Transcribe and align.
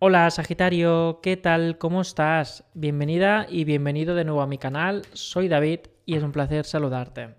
Hola 0.00 0.28
Sagitario, 0.30 1.20
¿qué 1.22 1.36
tal? 1.36 1.78
¿Cómo 1.78 2.00
estás? 2.00 2.64
Bienvenida 2.74 3.46
y 3.48 3.62
bienvenido 3.62 4.16
de 4.16 4.24
nuevo 4.24 4.42
a 4.42 4.46
mi 4.46 4.58
canal. 4.58 5.02
Soy 5.12 5.46
David 5.46 5.80
y 6.04 6.16
es 6.16 6.22
un 6.24 6.32
placer 6.32 6.64
saludarte. 6.64 7.36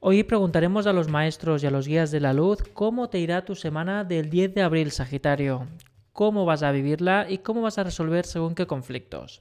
Hoy 0.00 0.24
preguntaremos 0.24 0.88
a 0.88 0.92
los 0.92 1.08
maestros 1.08 1.62
y 1.62 1.68
a 1.68 1.70
los 1.70 1.86
guías 1.86 2.10
de 2.10 2.18
la 2.18 2.32
luz 2.32 2.64
cómo 2.74 3.08
te 3.08 3.20
irá 3.20 3.44
tu 3.44 3.54
semana 3.54 4.02
del 4.02 4.28
10 4.28 4.54
de 4.56 4.62
abril, 4.62 4.90
Sagitario, 4.90 5.68
cómo 6.12 6.44
vas 6.44 6.64
a 6.64 6.72
vivirla 6.72 7.26
y 7.30 7.38
cómo 7.38 7.62
vas 7.62 7.78
a 7.78 7.84
resolver 7.84 8.26
según 8.26 8.56
qué 8.56 8.66
conflictos. 8.66 9.40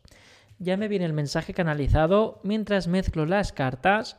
Ya 0.60 0.78
me 0.78 0.88
viene 0.88 1.06
el 1.06 1.14
mensaje 1.14 1.56
canalizado 1.56 2.40
mientras 2.44 2.88
mezclo 2.88 3.26
las 3.26 3.52
cartas 3.52 4.18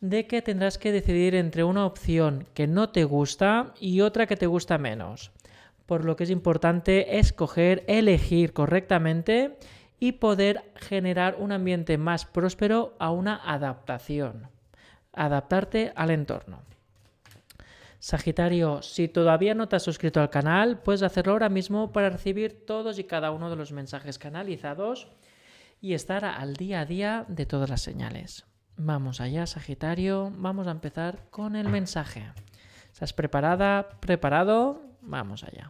de 0.00 0.26
que 0.26 0.40
tendrás 0.40 0.78
que 0.78 0.90
decidir 0.90 1.34
entre 1.34 1.64
una 1.64 1.84
opción 1.84 2.46
que 2.54 2.66
no 2.66 2.88
te 2.88 3.04
gusta 3.04 3.74
y 3.78 4.00
otra 4.00 4.26
que 4.26 4.36
te 4.36 4.46
gusta 4.46 4.78
menos. 4.78 5.32
Por 5.86 6.04
lo 6.04 6.16
que 6.16 6.24
es 6.24 6.30
importante 6.30 7.18
escoger, 7.18 7.84
elegir 7.86 8.52
correctamente 8.52 9.56
y 9.98 10.12
poder 10.12 10.70
generar 10.76 11.36
un 11.38 11.52
ambiente 11.52 11.96
más 11.96 12.26
próspero 12.26 12.94
a 12.98 13.10
una 13.10 13.36
adaptación 13.36 14.48
adaptarte 15.16 15.92
al 15.96 16.10
entorno. 16.10 16.60
Sagitario, 17.98 18.82
si 18.82 19.08
todavía 19.08 19.54
no 19.54 19.68
te 19.68 19.76
has 19.76 19.82
suscrito 19.82 20.20
al 20.20 20.30
canal, 20.30 20.78
puedes 20.78 21.02
hacerlo 21.02 21.32
ahora 21.32 21.48
mismo 21.48 21.90
para 21.90 22.10
recibir 22.10 22.64
todos 22.64 22.98
y 23.00 23.04
cada 23.04 23.32
uno 23.32 23.50
de 23.50 23.56
los 23.56 23.72
mensajes 23.72 24.18
canalizados 24.18 25.08
y 25.80 25.94
estar 25.94 26.24
al 26.24 26.54
día 26.54 26.82
a 26.82 26.84
día 26.84 27.24
de 27.26 27.46
todas 27.46 27.68
las 27.68 27.80
señales. 27.80 28.44
Vamos 28.76 29.20
allá, 29.20 29.46
Sagitario, 29.46 30.30
vamos 30.36 30.66
a 30.66 30.72
empezar 30.72 31.24
con 31.30 31.56
el 31.56 31.68
mensaje. 31.68 32.30
¿Estás 32.92 33.14
preparada? 33.14 33.88
¿Preparado? 34.00 34.82
Vamos 35.06 35.44
allá. 35.44 35.68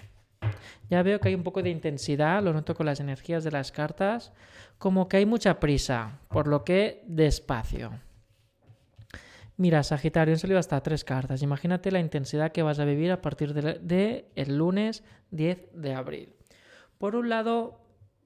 Ya 0.88 1.02
veo 1.02 1.20
que 1.20 1.28
hay 1.28 1.34
un 1.34 1.42
poco 1.42 1.62
de 1.62 1.70
intensidad, 1.70 2.42
lo 2.42 2.52
noto 2.52 2.74
con 2.74 2.86
las 2.86 3.00
energías 3.00 3.44
de 3.44 3.50
las 3.50 3.72
cartas, 3.72 4.32
como 4.78 5.08
que 5.08 5.18
hay 5.18 5.26
mucha 5.26 5.58
prisa, 5.60 6.18
por 6.28 6.46
lo 6.46 6.64
que 6.64 7.02
despacio. 7.06 7.92
Mira, 9.56 9.82
Sagitario, 9.82 10.34
han 10.34 10.38
salido 10.38 10.58
hasta 10.58 10.82
tres 10.82 11.02
cartas. 11.02 11.42
Imagínate 11.42 11.90
la 11.90 11.98
intensidad 11.98 12.52
que 12.52 12.62
vas 12.62 12.78
a 12.78 12.84
vivir 12.84 13.10
a 13.10 13.22
partir 13.22 13.54
del 13.54 13.86
de 13.86 14.26
lunes 14.46 15.02
10 15.30 15.70
de 15.72 15.94
abril. 15.94 16.34
Por 16.98 17.16
un 17.16 17.30
lado, 17.30 17.80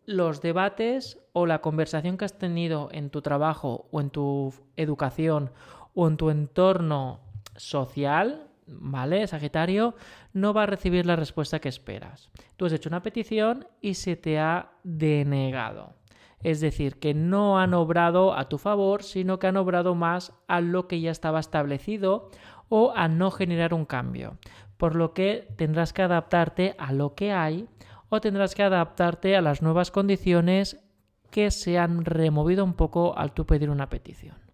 los 0.07 0.43
debates 0.43 1.19
o 1.33 1.47
la 1.47 1.61
conversación 1.61 2.19
que 2.19 2.25
has 2.25 2.39
tenido 2.39 2.89
en 2.93 3.11
tu 3.11 3.23
trabajo 3.23 3.87
o 3.93 4.01
en 4.01 4.11
tu 4.11 4.53
educación 4.77 5.53
o 5.95 6.09
en 6.09 6.17
tu 6.17 6.31
entorno 6.31 7.21
social, 7.57 8.50
¿vale? 8.71 9.27
Sagitario, 9.27 9.95
no 10.33 10.55
va 10.55 10.65
a 10.65 10.67
recibir 10.67 11.07
la 11.07 11.17
respuesta 11.17 11.61
que 11.61 11.69
esperas. 11.69 12.31
Tú 12.57 12.67
has 12.67 12.73
hecho 12.73 12.89
una 12.89 13.03
petición 13.03 13.67
y 13.81 13.95
se 13.95 14.17
te 14.17 14.39
ha 14.39 14.73
denegado. 14.85 15.95
Es 16.43 16.61
decir, 16.61 16.99
que 16.99 17.13
no 17.13 17.59
han 17.59 17.75
obrado 17.75 18.35
a 18.35 18.49
tu 18.49 18.59
favor, 18.59 19.03
sino 19.03 19.39
que 19.39 19.47
han 19.47 19.57
obrado 19.57 19.95
más 19.95 20.33
a 20.49 20.61
lo 20.61 20.89
que 20.89 21.01
ya 21.01 21.11
estaba 21.11 21.41
establecido 21.41 22.31
o 22.69 22.93
a 22.97 23.09
no 23.09 23.31
generar 23.31 23.75
un 23.75 23.85
cambio. 23.85 24.39
Por 24.79 24.95
lo 24.95 25.13
que 25.13 25.49
tendrás 25.57 25.93
que 25.93 26.03
adaptarte 26.03 26.75
a 26.79 26.93
lo 26.93 27.15
que 27.15 27.33
hay 27.33 27.69
o 28.09 28.21
tendrás 28.21 28.55
que 28.55 28.63
adaptarte 28.63 29.37
a 29.37 29.43
las 29.43 29.61
nuevas 29.61 29.91
condiciones 29.91 30.83
que 31.31 31.51
se 31.51 31.79
han 31.79 32.05
removido 32.05 32.65
un 32.65 32.75
poco 32.75 33.17
al 33.17 33.33
tú 33.33 33.47
pedir 33.47 33.71
una 33.71 33.89
petición. 33.89 34.50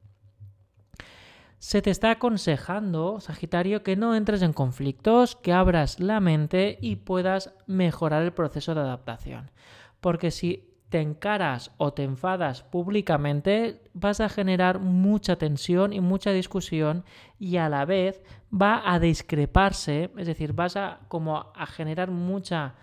Se 1.59 1.81
te 1.81 1.91
está 1.91 2.11
aconsejando, 2.11 3.21
Sagitario, 3.21 3.83
que 3.83 3.97
no 3.97 4.15
entres 4.15 4.43
en 4.43 4.53
conflictos, 4.53 5.37
que 5.37 5.53
abras 5.53 6.01
la 6.01 6.21
mente 6.21 6.79
y 6.81 6.97
puedas 6.97 7.55
mejorar 7.67 8.23
el 8.23 8.33
proceso 8.33 8.75
de 8.75 8.83
adaptación. 8.83 9.51
Porque 10.01 10.31
si 10.31 10.77
te 10.91 11.01
encaras 11.01 11.73
o 11.79 11.93
te 11.93 12.05
enfadas 12.05 12.63
públicamente, 12.63 13.83
vas 13.93 14.21
a 14.21 14.29
generar 14.29 14.79
mucha 14.79 15.37
tensión 15.37 15.93
y 15.93 16.01
mucha 16.01 16.31
discusión 16.31 17.05
y 17.39 17.57
a 17.57 17.69
la 17.69 17.85
vez 17.85 18.23
va 18.53 18.83
a 18.85 19.01
discreparse, 19.01 20.11
es 20.17 20.27
decir, 20.27 20.53
vas 20.53 20.77
a 20.77 21.01
como 21.09 21.53
a 21.55 21.67
generar 21.67 22.11
mucha 22.11 22.75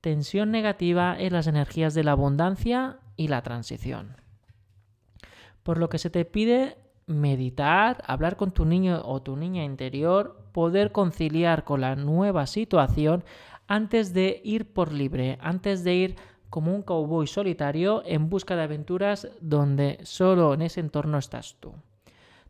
tensión 0.00 0.50
negativa 0.50 1.16
en 1.18 1.32
las 1.32 1.46
energías 1.46 1.94
de 1.94 2.04
la 2.04 2.12
abundancia 2.12 2.98
y 3.16 3.28
la 3.28 3.42
transición. 3.42 4.16
Por 5.62 5.78
lo 5.78 5.88
que 5.88 5.98
se 5.98 6.10
te 6.10 6.24
pide 6.24 6.76
meditar, 7.06 8.02
hablar 8.06 8.36
con 8.36 8.50
tu 8.50 8.64
niño 8.64 9.00
o 9.04 9.22
tu 9.22 9.36
niña 9.36 9.64
interior, 9.64 10.42
poder 10.52 10.90
conciliar 10.90 11.64
con 11.64 11.80
la 11.80 11.94
nueva 11.94 12.46
situación 12.46 13.24
antes 13.68 14.12
de 14.12 14.40
ir 14.44 14.72
por 14.72 14.92
libre, 14.92 15.38
antes 15.40 15.84
de 15.84 15.94
ir 15.94 16.16
como 16.50 16.74
un 16.74 16.82
cowboy 16.82 17.26
solitario 17.26 18.02
en 18.06 18.28
busca 18.28 18.56
de 18.56 18.62
aventuras 18.62 19.28
donde 19.40 19.98
solo 20.02 20.54
en 20.54 20.62
ese 20.62 20.80
entorno 20.80 21.18
estás 21.18 21.56
tú. 21.60 21.74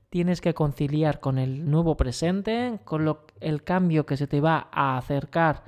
Tienes 0.09 0.41
que 0.41 0.55
conciliar 0.55 1.21
con 1.21 1.39
el 1.39 1.71
nuevo 1.71 1.97
presente, 1.97 2.79
con 2.85 3.19
el 3.41 3.63
cambio 3.63 4.07
que 4.07 4.17
se 4.17 4.27
te 4.27 4.41
va 4.41 4.69
a 4.71 4.97
acercar 4.97 5.65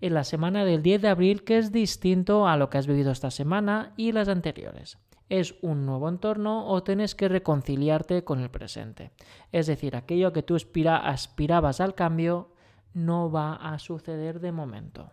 en 0.00 0.12
la 0.12 0.24
semana 0.24 0.64
del 0.64 0.82
10 0.82 1.02
de 1.02 1.08
abril, 1.08 1.44
que 1.44 1.56
es 1.56 1.72
distinto 1.72 2.46
a 2.46 2.56
lo 2.56 2.68
que 2.68 2.76
has 2.78 2.86
vivido 2.86 3.12
esta 3.12 3.30
semana 3.30 3.94
y 3.96 4.12
las 4.12 4.28
anteriores. 4.28 4.98
Es 5.28 5.54
un 5.62 5.86
nuevo 5.86 6.08
entorno 6.08 6.68
o 6.68 6.82
tienes 6.82 7.14
que 7.14 7.28
reconciliarte 7.28 8.24
con 8.24 8.40
el 8.40 8.50
presente. 8.50 9.10
Es 9.52 9.66
decir, 9.66 9.96
aquello 9.96 10.32
que 10.32 10.42
tú 10.42 10.56
aspirabas 10.56 11.80
al 11.80 11.94
cambio 11.94 12.50
no 12.94 13.30
va 13.30 13.54
a 13.54 13.78
suceder 13.78 14.40
de 14.40 14.52
momento 14.52 15.10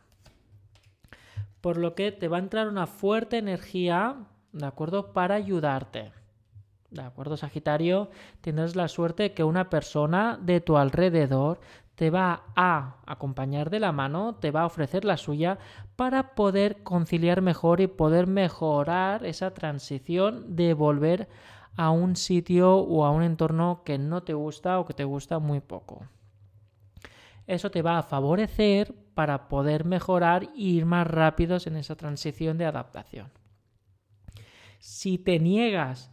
por 1.64 1.78
lo 1.78 1.96
que 1.96 2.12
te 2.12 2.28
va 2.28 2.36
a 2.36 2.42
entrar 2.42 2.68
una 2.68 2.88
fuerte 2.88 3.38
energía, 3.38 4.18
¿de 4.52 4.66
acuerdo? 4.66 5.14
Para 5.14 5.36
ayudarte. 5.36 6.12
¿De 6.92 7.02
acuerdo, 7.02 7.38
Sagitario? 7.38 8.10
Tendrás 8.42 8.76
la 8.76 8.90
suerte 8.90 9.34
que 9.34 9.46
una 9.46 9.70
persona 9.70 10.38
de 10.42 10.60
tu 10.60 10.76
alrededor 10.76 11.62
te 11.96 12.10
va 12.10 12.44
a 12.56 12.98
acompañar 13.06 13.70
de 13.70 13.80
la 13.80 13.92
mano, 13.92 14.36
te 14.36 14.52
va 14.52 14.62
a 14.62 14.66
ofrecer 14.66 15.06
la 15.06 15.18
suya 15.18 15.60
para 15.96 16.34
poder 16.36 16.82
conciliar 16.84 17.42
mejor 17.42 17.82
y 17.82 17.88
poder 17.88 18.26
mejorar 18.28 19.26
esa 19.26 19.54
transición 19.54 20.56
de 20.56 20.74
volver 20.74 21.30
a 21.76 21.92
un 21.92 22.16
sitio 22.16 22.78
o 22.78 23.06
a 23.06 23.12
un 23.12 23.24
entorno 23.24 23.84
que 23.84 23.98
no 23.98 24.24
te 24.24 24.34
gusta 24.34 24.80
o 24.80 24.86
que 24.86 24.94
te 24.94 25.04
gusta 25.04 25.40
muy 25.40 25.60
poco. 25.60 26.08
Eso 27.46 27.70
te 27.72 27.82
va 27.82 27.98
a 27.98 28.04
favorecer 28.04 28.94
para 29.14 29.48
poder 29.48 29.86
mejorar 29.86 30.44
e 30.44 30.50
ir 30.56 30.86
más 30.86 31.06
rápidos 31.06 31.68
en 31.68 31.76
esa 31.76 31.96
transición 31.96 32.58
de 32.58 32.66
adaptación. 32.66 33.32
Si 34.80 35.18
te 35.18 35.40
niegas 35.40 36.12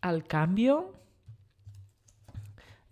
al 0.00 0.24
cambio, 0.24 0.99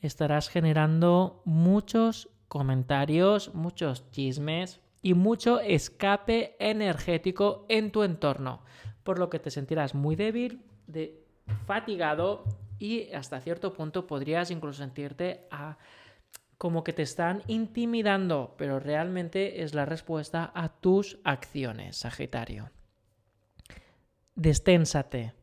estarás 0.00 0.48
generando 0.48 1.42
muchos 1.44 2.28
comentarios, 2.48 3.54
muchos 3.54 4.10
chismes 4.10 4.80
y 5.02 5.14
mucho 5.14 5.60
escape 5.60 6.56
energético 6.58 7.66
en 7.68 7.90
tu 7.90 8.02
entorno, 8.02 8.62
por 9.04 9.18
lo 9.18 9.30
que 9.30 9.38
te 9.38 9.50
sentirás 9.50 9.94
muy 9.94 10.16
débil, 10.16 10.62
de, 10.86 11.24
fatigado 11.66 12.44
y 12.78 13.12
hasta 13.12 13.40
cierto 13.40 13.72
punto 13.72 14.06
podrías 14.06 14.50
incluso 14.50 14.82
sentirte 14.82 15.46
a 15.50 15.78
como 16.58 16.82
que 16.82 16.92
te 16.92 17.02
están 17.02 17.42
intimidando, 17.46 18.54
pero 18.58 18.80
realmente 18.80 19.62
es 19.62 19.74
la 19.74 19.84
respuesta 19.84 20.50
a 20.54 20.68
tus 20.68 21.18
acciones, 21.22 21.98
Sagitario. 21.98 22.70
Desténsate. 24.34 25.37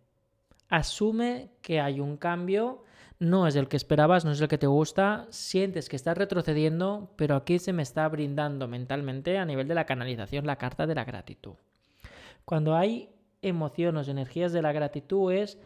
Asume 0.70 1.52
que 1.62 1.80
hay 1.80 2.00
un 2.00 2.18
cambio, 2.18 2.84
no 3.20 3.48
es 3.48 3.56
el 3.56 3.68
que 3.68 3.78
esperabas, 3.78 4.26
no 4.26 4.32
es 4.32 4.42
el 4.42 4.48
que 4.48 4.58
te 4.58 4.68
gusta, 4.68 5.28
sientes 5.30 5.90
que 5.90 5.96
estás 5.96 6.18
retrocediendo, 6.18 7.14
pero 7.16 7.36
aquí 7.36 7.60
se 7.60 7.74
me 7.74 7.84
está 7.84 8.08
brindando 8.10 8.68
mentalmente 8.68 9.38
a 9.38 9.46
nivel 9.46 9.68
de 9.68 9.76
la 9.76 9.86
canalización 9.86 10.46
la 10.46 10.58
carta 10.58 10.86
de 10.86 10.96
la 10.96 11.06
gratitud. 11.06 11.54
Cuando 12.44 12.76
hay 12.76 13.10
emociones, 13.42 14.08
energías 14.08 14.54
de 14.54 14.62
la 14.62 14.72
gratitud 14.72 15.32
es 15.32 15.58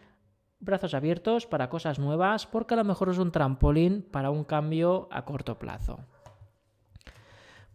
brazos 0.60 0.94
abiertos 0.94 1.48
para 1.48 1.70
cosas 1.70 2.00
nuevas 2.00 2.46
porque 2.46 2.74
a 2.74 2.78
lo 2.78 2.84
mejor 2.84 3.10
es 3.10 3.18
un 3.18 3.32
trampolín 3.32 4.02
para 4.02 4.30
un 4.30 4.44
cambio 4.44 5.08
a 5.12 5.26
corto 5.26 5.58
plazo. 5.58 6.00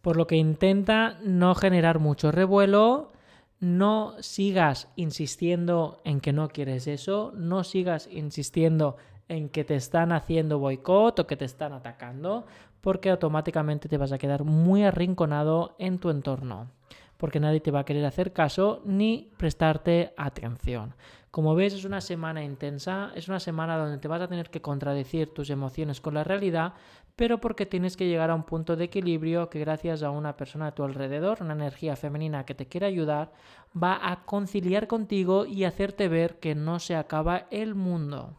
Por 0.02 0.16
lo 0.16 0.26
que 0.26 0.36
intenta 0.36 1.18
no 1.22 1.54
generar 1.54 1.98
mucho 1.98 2.30
revuelo, 2.30 3.12
no 3.60 4.14
sigas 4.20 4.88
insistiendo 4.96 6.00
en 6.04 6.20
que 6.20 6.32
no 6.32 6.48
quieres 6.48 6.86
eso, 6.86 7.32
no 7.34 7.64
sigas 7.64 8.08
insistiendo 8.10 8.96
en 9.28 9.48
que 9.48 9.64
te 9.64 9.74
están 9.74 10.12
haciendo 10.12 10.58
boicot 10.58 11.18
o 11.18 11.26
que 11.26 11.36
te 11.36 11.44
están 11.44 11.72
atacando, 11.72 12.44
porque 12.80 13.10
automáticamente 13.10 13.88
te 13.88 13.96
vas 13.96 14.12
a 14.12 14.18
quedar 14.18 14.44
muy 14.44 14.84
arrinconado 14.84 15.74
en 15.78 15.98
tu 15.98 16.10
entorno. 16.10 16.70
Porque 17.16 17.40
nadie 17.40 17.60
te 17.60 17.70
va 17.70 17.80
a 17.80 17.84
querer 17.84 18.04
hacer 18.04 18.32
caso 18.32 18.82
ni 18.84 19.30
prestarte 19.36 20.12
atención. 20.16 20.94
Como 21.30 21.56
ves, 21.56 21.74
es 21.74 21.84
una 21.84 22.00
semana 22.00 22.44
intensa, 22.44 23.10
es 23.16 23.26
una 23.26 23.40
semana 23.40 23.76
donde 23.76 23.98
te 23.98 24.06
vas 24.06 24.22
a 24.22 24.28
tener 24.28 24.50
que 24.50 24.62
contradecir 24.62 25.34
tus 25.34 25.50
emociones 25.50 26.00
con 26.00 26.14
la 26.14 26.22
realidad, 26.22 26.74
pero 27.16 27.40
porque 27.40 27.66
tienes 27.66 27.96
que 27.96 28.06
llegar 28.06 28.30
a 28.30 28.36
un 28.36 28.44
punto 28.44 28.76
de 28.76 28.84
equilibrio 28.84 29.50
que 29.50 29.58
gracias 29.58 30.02
a 30.04 30.10
una 30.10 30.36
persona 30.36 30.68
a 30.68 30.74
tu 30.74 30.84
alrededor, 30.84 31.38
una 31.40 31.54
energía 31.54 31.96
femenina 31.96 32.44
que 32.46 32.54
te 32.54 32.66
quiere 32.66 32.86
ayudar, 32.86 33.32
va 33.80 33.98
a 34.12 34.24
conciliar 34.24 34.86
contigo 34.86 35.44
y 35.44 35.64
hacerte 35.64 36.06
ver 36.08 36.38
que 36.38 36.54
no 36.54 36.78
se 36.78 36.94
acaba 36.94 37.46
el 37.50 37.74
mundo. 37.74 38.36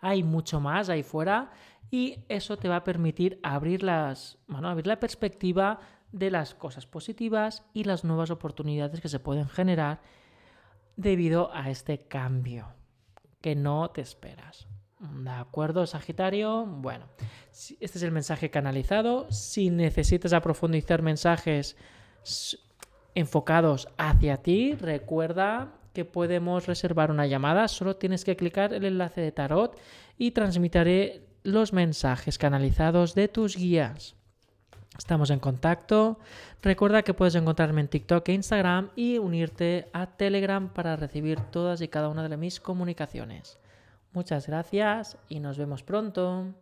Hay 0.00 0.22
mucho 0.22 0.60
más 0.60 0.88
ahí 0.88 1.02
fuera 1.02 1.50
y 1.90 2.24
eso 2.28 2.56
te 2.56 2.68
va 2.68 2.76
a 2.76 2.84
permitir 2.84 3.38
abrir, 3.42 3.82
las, 3.82 4.38
bueno, 4.48 4.68
abrir 4.68 4.86
la 4.86 4.98
perspectiva 5.00 5.80
de 6.16 6.30
las 6.30 6.54
cosas 6.54 6.86
positivas 6.86 7.64
y 7.74 7.84
las 7.84 8.02
nuevas 8.02 8.30
oportunidades 8.30 9.00
que 9.00 9.08
se 9.08 9.20
pueden 9.20 9.48
generar 9.48 10.00
debido 10.96 11.54
a 11.54 11.68
este 11.68 12.08
cambio 12.08 12.68
que 13.42 13.54
no 13.54 13.90
te 13.90 14.00
esperas. 14.00 14.66
¿De 14.98 15.30
acuerdo, 15.30 15.86
Sagitario? 15.86 16.64
Bueno, 16.64 17.04
este 17.52 17.98
es 17.98 18.02
el 18.02 18.12
mensaje 18.12 18.50
canalizado. 18.50 19.30
Si 19.30 19.68
necesitas 19.68 20.32
profundizar 20.40 21.02
mensajes 21.02 21.76
enfocados 23.14 23.88
hacia 23.98 24.38
ti, 24.38 24.74
recuerda 24.74 25.74
que 25.92 26.06
podemos 26.06 26.66
reservar 26.66 27.10
una 27.10 27.26
llamada. 27.26 27.68
Solo 27.68 27.96
tienes 27.96 28.24
que 28.24 28.36
clicar 28.36 28.72
el 28.72 28.86
enlace 28.86 29.20
de 29.20 29.32
tarot 29.32 29.78
y 30.16 30.30
transmitiré 30.30 31.26
los 31.42 31.74
mensajes 31.74 32.38
canalizados 32.38 33.14
de 33.14 33.28
tus 33.28 33.54
guías. 33.56 34.15
Estamos 34.98 35.30
en 35.30 35.38
contacto. 35.38 36.18
Recuerda 36.62 37.02
que 37.02 37.14
puedes 37.14 37.34
encontrarme 37.34 37.80
en 37.80 37.88
TikTok 37.88 38.28
e 38.28 38.32
Instagram 38.32 38.90
y 38.96 39.18
unirte 39.18 39.88
a 39.92 40.06
Telegram 40.06 40.68
para 40.68 40.96
recibir 40.96 41.40
todas 41.40 41.80
y 41.80 41.88
cada 41.88 42.08
una 42.08 42.28
de 42.28 42.36
mis 42.36 42.60
comunicaciones. 42.60 43.58
Muchas 44.12 44.46
gracias 44.46 45.18
y 45.28 45.40
nos 45.40 45.58
vemos 45.58 45.82
pronto. 45.82 46.54